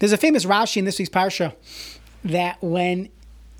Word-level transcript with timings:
There's 0.00 0.12
a 0.12 0.16
famous 0.16 0.46
Rashi 0.46 0.78
in 0.78 0.86
this 0.86 0.98
week's 0.98 1.10
parsha 1.10 1.54
that 2.24 2.56
when 2.62 3.10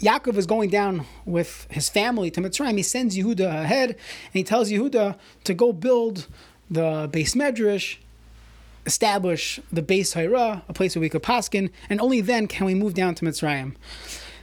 Yaakov 0.01 0.39
is 0.39 0.47
going 0.47 0.71
down 0.71 1.05
with 1.27 1.67
his 1.71 1.91
family 1.91 2.31
to 2.31 2.41
Mitzrayim, 2.41 2.79
he 2.79 2.83
sends 2.83 3.15
Yehuda 3.15 3.63
ahead 3.63 3.91
and 3.91 3.99
he 4.33 4.43
tells 4.43 4.71
Yehuda 4.71 5.19
to 5.45 5.55
go 5.55 5.75
build 5.75 6.27
the 6.71 7.11
beis 7.13 7.37
medrash, 7.37 7.99
establish 8.87 9.61
the 9.71 9.83
base 9.83 10.15
Hira, 10.15 10.63
a 10.67 10.73
place 10.73 10.97
where 10.97 11.03
we 11.03 11.11
could 11.11 11.23
paskin, 11.23 11.69
and 11.91 12.01
only 12.01 12.23
then 12.23 12.49
can 12.49 12.65
we 12.65 12.75
move 12.75 12.95
down 12.95 13.15
to 13.17 13.25
Mitzrayim. 13.27 13.75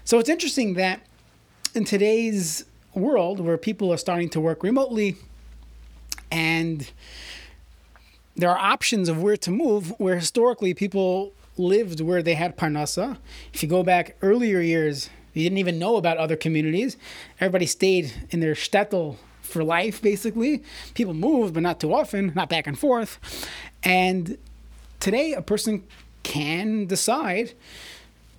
So 0.06 0.20
it's 0.20 0.30
interesting 0.30 0.76
that 0.76 1.02
in 1.74 1.84
today's 1.84 2.64
world 2.94 3.40
where 3.40 3.58
people 3.58 3.92
are 3.92 3.98
starting 3.98 4.30
to 4.30 4.40
work 4.40 4.62
remotely 4.62 5.16
and 6.30 6.92
there 8.36 8.52
are 8.52 8.58
options 8.60 9.10
of 9.10 9.20
where 9.24 9.38
to 9.38 9.50
move 9.50 10.00
where 10.00 10.20
historically 10.20 10.76
people 10.76 11.34
lived 11.58 12.02
where 12.02 12.22
they 12.22 12.36
had 12.36 12.58
parnasa. 12.58 13.18
If 13.54 13.64
you 13.64 13.70
go 13.70 13.84
back 13.84 14.16
earlier 14.22 14.60
years, 14.60 15.10
you 15.34 15.44
didn't 15.44 15.60
even 15.60 15.80
know 15.80 15.98
about 15.98 16.18
other 16.18 16.36
communities. 16.36 16.98
Everybody 17.40 17.66
stayed 17.66 18.12
in 18.32 18.40
their 18.40 18.54
shtetl 18.54 19.18
for 19.42 19.64
life, 19.64 20.02
basically. 20.02 20.64
People 20.94 21.14
moved, 21.14 21.54
but 21.54 21.64
not 21.64 21.80
too 21.80 21.94
often, 21.94 22.34
not 22.36 22.50
back 22.50 22.68
and 22.68 22.78
forth. 22.78 23.20
And 23.84 24.38
today, 25.00 25.34
a 25.34 25.42
person 25.42 25.84
can 26.24 26.86
decide, 26.86 27.54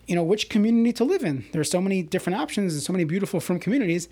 you 0.06 0.14
know, 0.14 0.22
which 0.22 0.48
community 0.48 0.92
to 0.94 1.04
live 1.04 1.24
in. 1.24 1.46
There 1.52 1.60
are 1.60 1.64
so 1.64 1.80
many 1.80 2.02
different 2.02 2.38
options 2.38 2.74
and 2.74 2.82
so 2.82 2.92
many 2.92 3.04
beautiful 3.04 3.40
from 3.40 3.58
communities. 3.58 4.08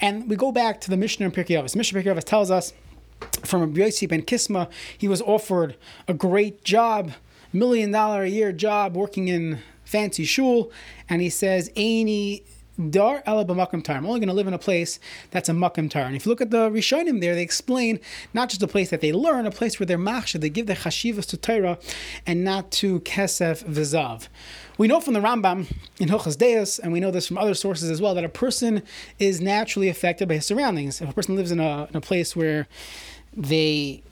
And 0.00 0.28
we 0.28 0.36
go 0.36 0.52
back 0.52 0.80
to 0.82 0.90
the 0.90 0.96
Mishnah 0.96 1.26
in 1.26 1.32
Pirkei 1.32 1.60
Avos. 1.60 1.76
Mishnah 1.76 2.00
Pirkei 2.00 2.24
tells 2.24 2.50
us 2.50 2.72
from 3.44 3.60
Rabbi 3.60 3.80
Yossi 3.80 4.08
ben 4.08 4.22
Kisma, 4.22 4.68
he 4.96 5.08
was 5.08 5.22
offered 5.22 5.76
a 6.08 6.14
great 6.14 6.64
job, 6.64 7.12
million 7.52 7.90
dollar 7.90 8.22
a 8.22 8.28
year 8.28 8.52
job 8.52 8.96
working 8.96 9.28
in 9.28 9.60
fancy 9.84 10.24
shul, 10.24 10.70
and 11.08 11.20
he 11.20 11.30
says, 11.30 11.70
Aini 11.70 12.42
Dar 12.90 13.22
ela 13.26 13.44
b'makom 13.44 13.84
tar. 13.84 13.96
I'm 13.96 14.06
only 14.06 14.18
going 14.18 14.28
to 14.28 14.34
live 14.34 14.46
in 14.46 14.54
a 14.54 14.58
place 14.58 14.98
that's 15.30 15.50
a 15.50 15.52
makom 15.52 15.90
tar. 15.90 16.04
And 16.04 16.16
if 16.16 16.24
you 16.24 16.30
look 16.30 16.40
at 16.40 16.50
the 16.50 16.70
Rishonim 16.70 17.20
there, 17.20 17.34
they 17.34 17.42
explain 17.42 18.00
not 18.32 18.48
just 18.48 18.62
a 18.62 18.66
place 18.66 18.88
that 18.88 19.02
they 19.02 19.12
learn, 19.12 19.46
a 19.46 19.50
place 19.50 19.78
where 19.78 19.86
they're 19.86 19.98
machshav, 19.98 20.40
they 20.40 20.48
give 20.48 20.66
their 20.66 20.76
chashivas 20.76 21.26
to 21.26 21.36
Torah 21.36 21.78
and 22.26 22.44
not 22.44 22.70
to 22.72 23.00
kesef 23.00 23.62
v'zav. 23.64 24.28
We 24.78 24.88
know 24.88 25.00
from 25.00 25.12
the 25.12 25.20
Rambam 25.20 25.70
in 25.98 26.08
Hilchas 26.08 26.38
Deus, 26.38 26.78
and 26.78 26.92
we 26.92 26.98
know 26.98 27.10
this 27.10 27.28
from 27.28 27.36
other 27.36 27.54
sources 27.54 27.90
as 27.90 28.00
well, 28.00 28.14
that 28.14 28.24
a 28.24 28.28
person 28.28 28.82
is 29.18 29.40
naturally 29.40 29.90
affected 29.90 30.26
by 30.28 30.36
his 30.36 30.46
surroundings. 30.46 31.02
If 31.02 31.10
a 31.10 31.12
person 31.12 31.36
lives 31.36 31.50
in 31.50 31.60
a, 31.60 31.86
in 31.90 31.96
a 31.96 32.00
place 32.00 32.34
where 32.34 32.68
they 33.36 34.02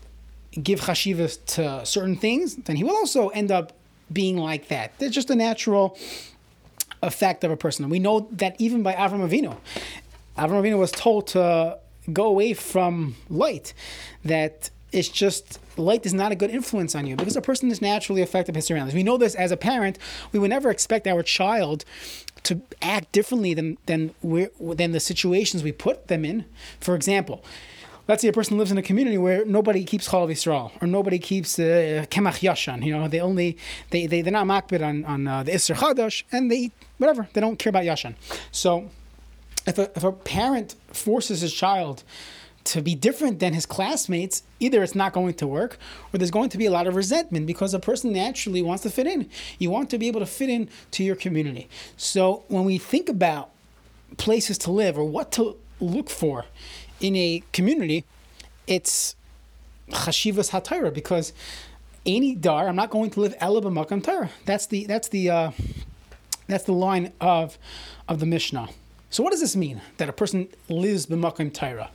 give 0.52 0.80
chashivas 0.80 1.44
to 1.54 1.84
certain 1.86 2.16
things, 2.16 2.56
then 2.56 2.76
he 2.76 2.84
will 2.84 2.96
also 2.96 3.28
end 3.28 3.50
up 3.50 3.72
being 4.12 4.36
like 4.36 4.68
that. 4.68 4.98
There's 4.98 5.12
just 5.12 5.30
a 5.30 5.36
natural 5.36 5.96
effect 7.02 7.44
of 7.44 7.50
a 7.50 7.56
person. 7.56 7.84
And 7.84 7.90
we 7.90 7.98
know 7.98 8.28
that 8.32 8.56
even 8.58 8.82
by 8.82 8.92
Avram 8.94 9.26
Avinu. 9.26 9.56
Avram 10.36 10.62
Avinu 10.62 10.78
was 10.78 10.90
told 10.90 11.28
to 11.28 11.78
go 12.12 12.24
away 12.26 12.54
from 12.54 13.16
Lot, 13.28 13.72
that 14.24 14.70
it's 14.92 15.08
just 15.08 15.60
Lot 15.76 16.04
is 16.04 16.14
not 16.14 16.32
a 16.32 16.34
good 16.34 16.50
influence 16.50 16.94
on 16.94 17.06
you 17.06 17.16
because 17.16 17.36
a 17.36 17.40
person 17.40 17.70
is 17.70 17.80
naturally 17.80 18.22
affected 18.22 18.52
by 18.52 18.58
his 18.58 18.66
surroundings. 18.66 18.94
We 18.94 19.02
know 19.02 19.16
this 19.16 19.34
as 19.34 19.52
a 19.52 19.56
parent. 19.56 19.98
We 20.32 20.38
would 20.38 20.50
never 20.50 20.70
expect 20.70 21.06
our 21.06 21.22
child 21.22 21.84
to 22.42 22.60
act 22.82 23.12
differently 23.12 23.54
than 23.54 23.78
than 23.86 24.14
than 24.22 24.92
the 24.92 25.00
situations 25.00 25.62
we 25.62 25.72
put 25.72 26.08
them 26.08 26.24
in. 26.24 26.44
For 26.80 26.94
example, 26.94 27.44
let's 28.08 28.22
say 28.22 28.28
a 28.28 28.32
person 28.32 28.58
lives 28.58 28.70
in 28.70 28.78
a 28.78 28.82
community 28.82 29.18
where 29.18 29.44
nobody 29.44 29.84
keeps 29.84 30.08
Chol 30.08 30.28
Yisrael 30.28 30.70
or 30.82 30.86
nobody 30.86 31.18
keeps 31.18 31.58
uh, 31.58 32.06
Kemach 32.10 32.40
Yashan. 32.40 32.84
You 32.84 32.96
know, 32.96 33.08
they 33.08 33.20
only 33.20 33.56
they 33.90 34.06
they 34.06 34.22
they're 34.22 34.32
not 34.32 34.46
makpid 34.46 34.84
on 34.86 35.04
on 35.04 35.26
uh, 35.26 35.42
the 35.42 35.52
Isser 35.52 35.74
Chadash 35.76 36.24
and 36.32 36.50
they 36.50 36.56
eat 36.56 36.72
whatever. 36.98 37.28
They 37.32 37.40
don't 37.40 37.58
care 37.58 37.70
about 37.70 37.84
Yashan. 37.84 38.14
So 38.52 38.90
if 39.66 39.78
a 39.78 39.90
if 39.96 40.04
a 40.04 40.12
parent 40.12 40.76
forces 40.92 41.40
his 41.40 41.52
child 41.52 42.04
to 42.62 42.82
be 42.82 42.94
different 42.94 43.38
than 43.38 43.54
his 43.54 43.64
classmates, 43.64 44.42
either 44.58 44.82
it's 44.82 44.94
not 44.94 45.12
going 45.12 45.34
to 45.34 45.46
work 45.46 45.78
or 46.12 46.18
there's 46.18 46.30
going 46.30 46.50
to 46.50 46.58
be 46.58 46.66
a 46.66 46.70
lot 46.70 46.86
of 46.86 46.94
resentment 46.94 47.46
because 47.46 47.72
a 47.72 47.78
person 47.78 48.12
naturally 48.12 48.62
wants 48.62 48.82
to 48.82 48.90
fit 48.90 49.06
in. 49.06 49.28
You 49.58 49.70
want 49.70 49.90
to 49.90 49.98
be 49.98 50.08
able 50.08 50.20
to 50.20 50.26
fit 50.26 50.50
in 50.50 50.68
to 50.92 51.02
your 51.02 51.16
community. 51.16 51.68
So 51.96 52.44
when 52.48 52.64
we 52.64 52.76
think 52.76 53.08
about 53.08 53.50
places 54.18 54.58
to 54.58 54.70
live 54.70 54.98
or 54.98 55.04
what 55.04 55.32
to 55.32 55.56
look 55.80 56.10
for 56.10 56.46
in 57.00 57.16
a 57.16 57.42
community, 57.52 58.04
it's 58.66 59.16
chashivas 59.90 60.50
hatira 60.50 60.92
because 60.92 61.32
any 62.06 62.34
dar, 62.34 62.68
I'm 62.68 62.76
not 62.76 62.90
going 62.90 63.10
to 63.10 63.20
live 63.20 63.34
ela 63.40 63.60
b'makam 63.60 64.02
Torah. 64.02 64.30
That's 64.44 64.66
the 64.66 64.86
that's 64.86 65.08
the 65.08 65.30
uh, 65.30 65.50
that's 66.46 66.64
the 66.64 66.72
line 66.72 67.12
of 67.20 67.58
of 68.08 68.20
the 68.20 68.26
Mishnah. 68.26 68.68
So 69.10 69.22
what 69.22 69.30
does 69.30 69.40
this 69.40 69.56
mean 69.56 69.80
that 69.96 70.08
a 70.08 70.12
person 70.12 70.48
lives 70.68 71.06
b'makam 71.06 71.52
Torah? 71.52 71.90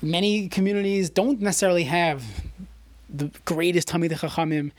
Many 0.00 0.48
communities 0.48 1.10
don't 1.10 1.40
necessarily 1.40 1.84
have 1.84 2.22
the 3.08 3.30
greatest 3.44 3.88
Talmid 3.88 4.10
Chachamim. 4.10 4.72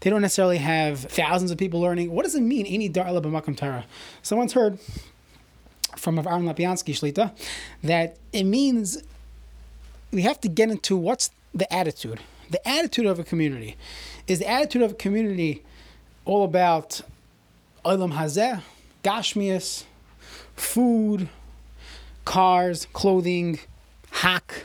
They 0.00 0.10
don't 0.10 0.22
necessarily 0.22 0.58
have 0.58 1.00
thousands 1.00 1.50
of 1.50 1.58
people 1.58 1.80
learning. 1.80 2.12
What 2.12 2.24
does 2.24 2.34
it 2.34 2.40
mean? 2.40 2.66
Any 2.66 2.88
dar 2.88 3.06
ela 3.06 3.20
b'makam 3.20 3.56
Torah. 3.56 3.84
Someone's 4.22 4.52
heard 4.52 4.78
from 5.96 6.18
Aaron 6.18 6.44
Lopiansky 6.44 6.94
Shlita 6.94 7.32
that 7.82 8.16
it 8.32 8.44
means 8.44 9.02
we 10.10 10.22
have 10.22 10.40
to 10.40 10.48
get 10.48 10.70
into 10.70 10.96
what's 10.96 11.30
the 11.54 11.72
attitude. 11.72 12.20
The 12.50 12.66
attitude 12.68 13.06
of 13.06 13.18
a 13.18 13.24
community. 13.24 13.76
Is 14.26 14.40
the 14.40 14.48
attitude 14.48 14.82
of 14.82 14.92
a 14.92 14.94
community 14.94 15.62
all 16.24 16.44
about 16.44 17.00
Olam 17.84 18.12
Hazeh, 18.12 18.62
Gashmias, 19.04 19.84
food, 20.56 21.28
cars, 22.24 22.86
clothing, 22.92 23.60
hack? 24.10 24.64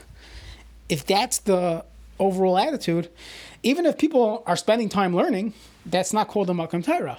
If 0.88 1.06
that's 1.06 1.38
the 1.38 1.84
overall 2.18 2.58
attitude, 2.58 3.08
even 3.62 3.86
if 3.86 3.98
people 3.98 4.42
are 4.46 4.56
spending 4.56 4.88
time 4.88 5.14
learning, 5.14 5.52
that's 5.84 6.12
not 6.12 6.28
called 6.28 6.50
a 6.50 6.52
Makam 6.52 6.84
Torah. 6.84 7.18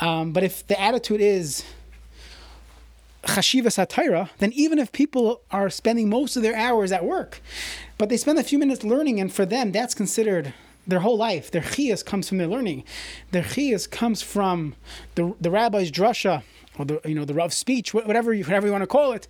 Um, 0.00 0.32
but 0.32 0.44
if 0.44 0.66
the 0.66 0.80
attitude 0.80 1.20
is 1.20 1.64
chashiva 3.24 3.66
satira, 3.66 4.30
then 4.38 4.52
even 4.52 4.78
if 4.78 4.92
people 4.92 5.42
are 5.50 5.70
spending 5.70 6.08
most 6.08 6.36
of 6.36 6.42
their 6.42 6.56
hours 6.56 6.92
at 6.92 7.04
work, 7.04 7.40
but 7.96 8.08
they 8.08 8.16
spend 8.16 8.38
a 8.38 8.44
few 8.44 8.58
minutes 8.58 8.84
learning, 8.84 9.20
and 9.20 9.32
for 9.32 9.44
them 9.44 9.72
that's 9.72 9.94
considered 9.94 10.54
their 10.86 11.00
whole 11.00 11.18
life. 11.18 11.50
Their 11.50 11.62
chiyas 11.62 12.04
comes 12.04 12.28
from 12.28 12.38
their 12.38 12.46
learning. 12.46 12.82
Their 13.30 13.42
chiyas 13.42 13.88
comes 13.88 14.22
from 14.22 14.74
the 15.14 15.34
the 15.40 15.50
rabbi's 15.50 15.92
drasha 15.92 16.42
or 16.78 16.84
the 16.86 17.00
you 17.04 17.14
know 17.14 17.24
the 17.24 17.34
rav 17.34 17.52
speech, 17.52 17.92
whatever 17.92 18.32
you, 18.32 18.44
whatever 18.44 18.66
you 18.66 18.72
want 18.72 18.82
to 18.82 18.88
call 18.88 19.12
it. 19.12 19.28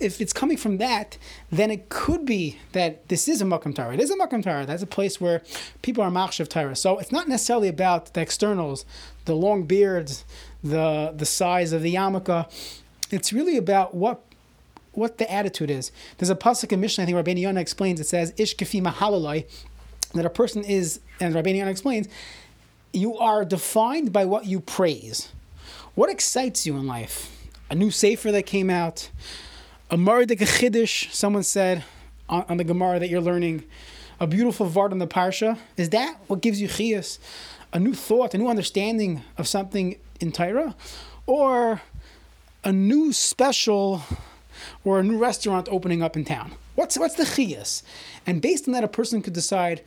If 0.00 0.20
it's 0.20 0.32
coming 0.32 0.56
from 0.56 0.78
that, 0.78 1.18
then 1.50 1.72
it 1.72 1.88
could 1.88 2.24
be 2.24 2.58
that 2.70 3.08
this 3.08 3.26
is 3.26 3.42
a 3.42 3.44
makam 3.44 3.74
Torah. 3.74 3.94
It 3.94 4.00
is 4.00 4.12
a 4.12 4.16
makam 4.16 4.44
Torah. 4.44 4.64
That's 4.64 4.84
a 4.84 4.86
place 4.86 5.20
where 5.20 5.42
people 5.82 6.04
are 6.04 6.10
machshav 6.10 6.48
Torah. 6.48 6.76
So 6.76 6.98
it's 6.98 7.10
not 7.10 7.26
necessarily 7.26 7.66
about 7.66 8.14
the 8.14 8.20
externals, 8.20 8.84
the 9.24 9.34
long 9.34 9.64
beards, 9.64 10.24
the 10.62 11.12
the 11.16 11.26
size 11.26 11.72
of 11.72 11.82
the 11.82 11.96
yarmulke 11.96 12.46
it's 13.10 13.32
really 13.32 13.56
about 13.56 13.94
what 13.94 14.22
what 14.92 15.18
the 15.18 15.30
attitude 15.32 15.70
is. 15.70 15.92
There's 16.18 16.30
a 16.30 16.34
pasuk 16.34 16.72
in 16.72 16.80
Mishnah, 16.80 17.04
I 17.04 17.06
think 17.06 17.16
Rabbeinu 17.16 17.40
Yonah 17.40 17.60
explains, 17.60 18.00
it 18.00 18.08
says, 18.08 18.34
Ish 18.36 18.56
kafi 18.56 18.82
mahalalai, 18.82 19.46
that 20.14 20.26
a 20.26 20.30
person 20.30 20.64
is, 20.64 21.00
and 21.20 21.34
Rabbeinu 21.34 21.58
Yonah 21.58 21.70
explains, 21.70 22.08
you 22.92 23.16
are 23.16 23.44
defined 23.44 24.12
by 24.12 24.24
what 24.24 24.46
you 24.46 24.60
praise. 24.60 25.28
What 25.94 26.10
excites 26.10 26.66
you 26.66 26.76
in 26.76 26.86
life? 26.86 27.34
A 27.70 27.74
new 27.74 27.90
Sefer 27.90 28.32
that 28.32 28.46
came 28.46 28.70
out, 28.70 29.10
a 29.90 29.96
Mardik 29.96 30.38
Chiddush, 30.38 31.12
someone 31.12 31.42
said 31.42 31.84
on, 32.28 32.44
on, 32.48 32.56
the 32.56 32.64
Gemara 32.64 32.98
that 32.98 33.08
you're 33.08 33.20
learning, 33.20 33.64
a 34.18 34.26
beautiful 34.26 34.68
Vart 34.68 34.90
on 34.92 34.98
the 34.98 35.06
Parsha. 35.06 35.58
Is 35.76 35.90
that 35.90 36.18
what 36.26 36.40
gives 36.40 36.60
you 36.60 36.68
chiyas? 36.68 37.18
A 37.72 37.78
new 37.78 37.94
thought, 37.94 38.34
a 38.34 38.38
new 38.38 38.48
understanding 38.48 39.22
of 39.36 39.46
something 39.46 39.98
in 40.20 40.32
Torah? 40.32 40.74
Or 41.26 41.82
a 42.68 42.72
new 42.72 43.14
special 43.14 44.02
or 44.84 45.00
a 45.00 45.02
new 45.02 45.16
restaurant 45.16 45.66
opening 45.70 46.02
up 46.02 46.18
in 46.18 46.24
town? 46.26 46.52
What's 46.74 46.98
what's 46.98 47.14
the 47.14 47.24
chiyas? 47.24 47.82
And 48.26 48.42
based 48.42 48.68
on 48.68 48.72
that, 48.74 48.84
a 48.84 48.88
person 48.88 49.22
could 49.22 49.32
decide 49.32 49.80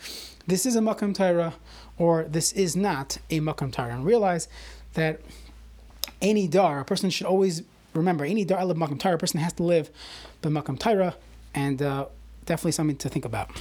this 0.48 0.66
is 0.66 0.76
a 0.76 0.80
makam 0.80 1.14
Torah 1.14 1.54
or 2.00 2.24
this 2.24 2.52
is 2.54 2.76
not 2.76 3.20
a 3.30 3.40
makam 3.40 3.72
Torah, 3.72 3.94
and 3.94 4.04
realize 4.04 4.48
that 4.96 5.22
any 6.24 6.48
dar, 6.48 6.80
a 6.80 6.86
person 6.86 7.12
should 7.12 7.28
always 7.28 7.62
remember 7.94 8.26
any 8.26 8.44
dar 8.44 8.58
of 8.58 8.76
makam 8.76 9.00
Torah, 9.00 9.16
a 9.16 9.20
person 9.20 9.40
has 9.40 9.54
to 9.54 9.64
live 9.64 9.92
by 10.42 10.50
makam 10.50 10.80
Torah, 10.80 11.16
and 11.54 11.84
uh, 11.84 12.08
definitely 12.46 12.72
something 12.72 12.98
to 12.98 13.10
think 13.10 13.26
about. 13.26 13.52